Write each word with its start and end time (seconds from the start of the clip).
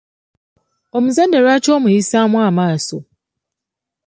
Omuzadde 0.97 1.37
lwaki 1.43 1.69
omuyisaamu 1.77 2.37
amaaso? 2.47 2.97